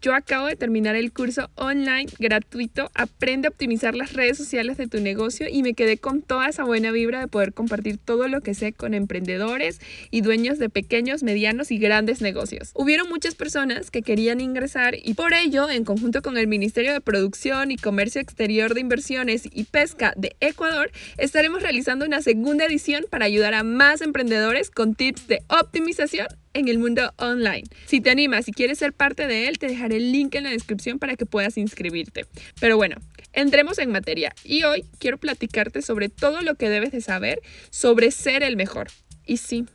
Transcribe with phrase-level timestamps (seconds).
[0.00, 4.86] Yo acabo de terminar el curso online gratuito Aprende a optimizar las redes sociales de
[4.86, 8.40] tu negocio y me quedé con toda esa buena vibra de poder compartir todo lo
[8.40, 9.80] que sé con emprendedores
[10.12, 12.70] y dueños de pequeños, medianos y grandes negocios.
[12.74, 17.00] Hubieron muchas personas que querían ingresar y por ello, en conjunto con el Ministerio de
[17.00, 23.04] Producción y Comercio Exterior de Inversiones y Pesca de Ecuador, estaremos realizando una segunda edición
[23.10, 27.64] para ayudar a más emprendedores con tips de optimización en el mundo online.
[27.86, 30.50] Si te animas y quieres ser parte de él, te dejaré el link en la
[30.50, 32.26] descripción para que puedas inscribirte.
[32.60, 32.96] Pero bueno,
[33.32, 37.40] entremos en materia y hoy quiero platicarte sobre todo lo que debes de saber
[37.70, 38.88] sobre ser el mejor.
[39.26, 39.66] Y sí,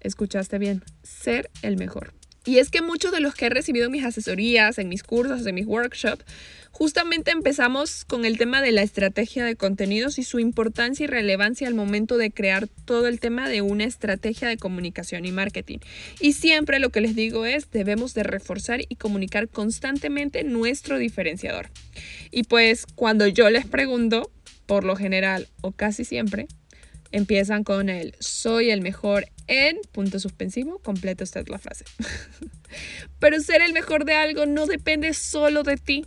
[0.00, 2.12] escuchaste bien, ser el mejor.
[2.46, 5.44] Y es que muchos de los que he recibido en mis asesorías, en mis cursos,
[5.44, 6.24] en mis workshops,
[6.70, 11.66] justamente empezamos con el tema de la estrategia de contenidos y su importancia y relevancia
[11.66, 15.78] al momento de crear todo el tema de una estrategia de comunicación y marketing.
[16.20, 21.70] Y siempre lo que les digo es, debemos de reforzar y comunicar constantemente nuestro diferenciador.
[22.30, 24.30] Y pues cuando yo les pregunto,
[24.66, 26.46] por lo general o casi siempre,
[27.10, 31.84] empiezan con el soy el mejor en punto suspensivo, completa usted la frase.
[33.18, 36.04] Pero ser el mejor de algo no depende solo de ti.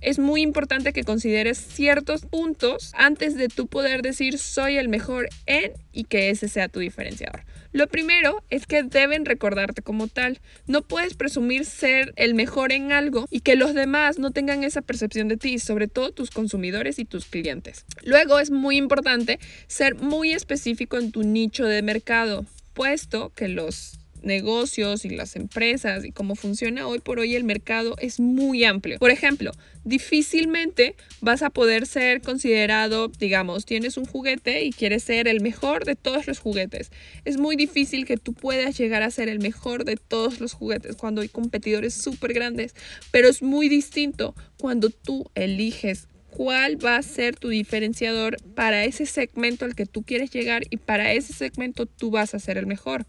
[0.00, 5.28] Es muy importante que consideres ciertos puntos antes de tú poder decir soy el mejor
[5.44, 7.44] en y que ese sea tu diferenciador.
[7.72, 10.40] Lo primero es que deben recordarte como tal.
[10.66, 14.80] No puedes presumir ser el mejor en algo y que los demás no tengan esa
[14.80, 17.84] percepción de ti, sobre todo tus consumidores y tus clientes.
[18.02, 22.46] Luego es muy importante ser muy específico en tu nicho de mercado
[22.80, 27.94] puesto que los negocios y las empresas y cómo funciona hoy por hoy el mercado
[27.98, 28.98] es muy amplio.
[28.98, 29.52] Por ejemplo,
[29.84, 35.84] difícilmente vas a poder ser considerado, digamos, tienes un juguete y quieres ser el mejor
[35.84, 36.90] de todos los juguetes.
[37.26, 40.96] Es muy difícil que tú puedas llegar a ser el mejor de todos los juguetes
[40.96, 42.74] cuando hay competidores súper grandes,
[43.10, 49.06] pero es muy distinto cuando tú eliges cuál va a ser tu diferenciador para ese
[49.06, 52.66] segmento al que tú quieres llegar y para ese segmento tú vas a ser el
[52.66, 53.06] mejor.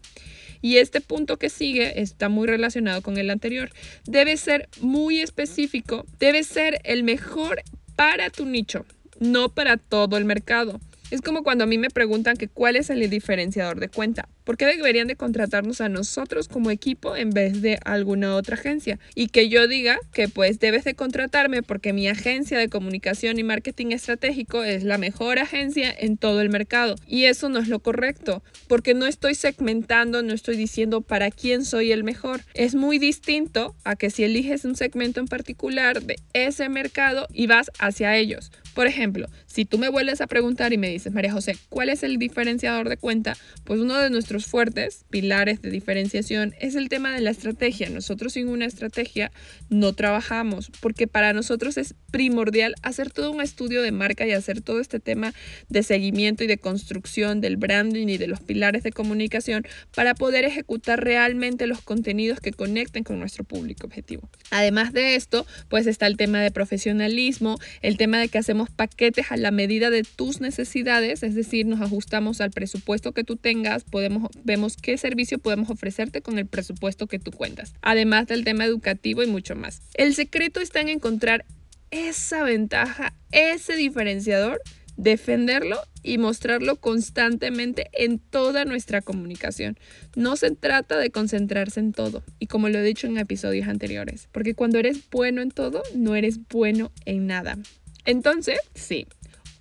[0.60, 3.70] Y este punto que sigue está muy relacionado con el anterior.
[4.04, 7.62] Debe ser muy específico, debe ser el mejor
[7.96, 8.86] para tu nicho,
[9.18, 10.80] no para todo el mercado.
[11.10, 14.28] Es como cuando a mí me preguntan que cuál es el diferenciador de cuenta.
[14.44, 18.98] ¿Por qué deberían de contratarnos a nosotros como equipo en vez de alguna otra agencia?
[19.14, 23.44] Y que yo diga que pues debes de contratarme porque mi agencia de comunicación y
[23.44, 26.96] marketing estratégico es la mejor agencia en todo el mercado.
[27.06, 31.64] Y eso no es lo correcto, porque no estoy segmentando, no estoy diciendo para quién
[31.64, 32.40] soy el mejor.
[32.54, 37.46] Es muy distinto a que si eliges un segmento en particular de ese mercado y
[37.46, 38.50] vas hacia ellos.
[38.74, 42.02] Por ejemplo, si tú me vuelves a preguntar y me dices, María José, ¿cuál es
[42.02, 43.36] el diferenciador de cuenta?
[43.64, 47.90] Pues uno de nuestros fuertes pilares de diferenciación es el tema de la estrategia.
[47.90, 49.30] Nosotros sin una estrategia
[49.68, 54.60] no trabajamos porque para nosotros es primordial hacer todo un estudio de marca y hacer
[54.60, 55.34] todo este tema
[55.68, 60.44] de seguimiento y de construcción del branding y de los pilares de comunicación para poder
[60.44, 64.28] ejecutar realmente los contenidos que conecten con nuestro público objetivo.
[64.50, 69.30] Además de esto, pues está el tema de profesionalismo, el tema de que hacemos paquetes
[69.30, 73.84] a la medida de tus necesidades, es decir, nos ajustamos al presupuesto que tú tengas,
[73.84, 78.64] podemos vemos qué servicio podemos ofrecerte con el presupuesto que tú cuentas, además del tema
[78.64, 79.82] educativo y mucho más.
[79.94, 81.44] El secreto está en encontrar
[81.90, 84.60] esa ventaja, ese diferenciador,
[84.96, 89.78] defenderlo y mostrarlo constantemente en toda nuestra comunicación.
[90.16, 94.28] No se trata de concentrarse en todo, y como lo he dicho en episodios anteriores,
[94.32, 97.58] porque cuando eres bueno en todo, no eres bueno en nada.
[98.04, 99.06] Entonces, sí,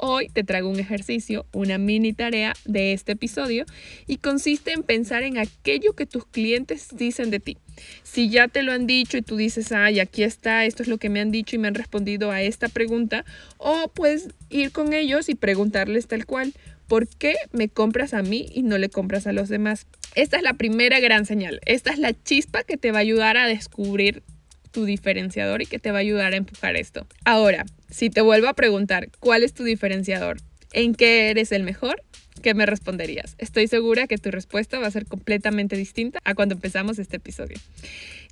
[0.04, 3.66] Hoy te traigo un ejercicio, una mini tarea de este episodio
[4.08, 7.60] y consiste en pensar en aquello que tus clientes dicen de ti.
[8.02, 10.98] Si ya te lo han dicho y tú dices, ay, aquí está, esto es lo
[10.98, 13.26] que me han dicho y me han respondido a esta pregunta,
[13.60, 16.54] o puedes ir con ellos y preguntarles tal cual,
[16.88, 19.86] ¿por qué me compras a mí y no le compras a los demás?
[20.16, 23.38] Esta es la primera gran señal, esta es la chispa que te va a ayudar
[23.38, 24.24] a descubrir
[24.72, 27.06] tu diferenciador y que te va a ayudar a empujar esto.
[27.24, 30.38] Ahora, si te vuelvo a preguntar, ¿cuál es tu diferenciador?
[30.74, 32.02] ¿En qué eres el mejor?
[32.42, 33.36] ¿Qué me responderías?
[33.38, 37.58] Estoy segura que tu respuesta va a ser completamente distinta a cuando empezamos este episodio.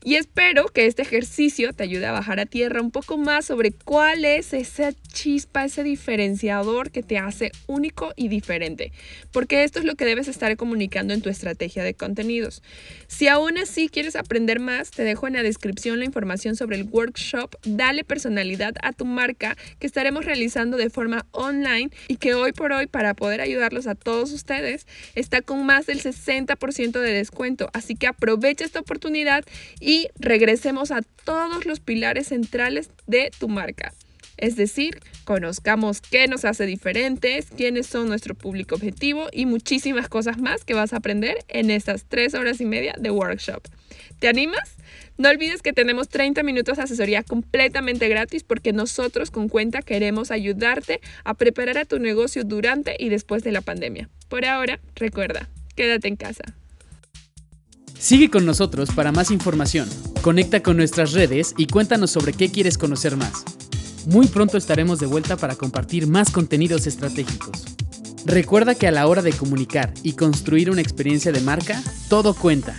[0.02, 3.72] Y espero que este ejercicio te ayude a bajar a tierra un poco más sobre
[3.72, 8.94] cuál es esa chispa, ese diferenciador que te hace único y diferente,
[9.34, 12.64] porque esto es lo que debes estar comunicando en tu estrategia de contenidos.
[13.08, 16.84] Si aún así quieres aprender más, te dejo en la descripción la información sobre el
[16.90, 22.54] workshop Dale personalidad a tu marca que estaremos realizando de forma online y que hoy
[22.54, 27.70] por hoy para poder ayudarlos a todos ustedes está con más del 60% de descuento,
[27.74, 29.46] así que aprovecha esta oportunidad
[29.80, 33.94] y regresemos a todos los pilares centrales de tu marca.
[34.40, 40.38] Es decir, conozcamos qué nos hace diferentes, quiénes son nuestro público objetivo y muchísimas cosas
[40.38, 43.62] más que vas a aprender en estas tres horas y media de workshop.
[44.20, 44.78] ¿Te animas?
[45.18, 50.32] No olvides que tenemos 30 minutos de asesoría completamente gratis porque nosotros con cuenta queremos
[50.32, 54.10] ayudarte a preparar a tu negocio durante y después de la pandemia.
[54.30, 56.56] Por ahora, recuerda, quédate en casa.
[57.98, 59.90] Sigue con nosotros para más información.
[60.22, 63.44] Conecta con nuestras redes y cuéntanos sobre qué quieres conocer más.
[64.10, 67.64] Muy pronto estaremos de vuelta para compartir más contenidos estratégicos.
[68.26, 71.80] Recuerda que a la hora de comunicar y construir una experiencia de marca,
[72.10, 72.76] todo cuenta.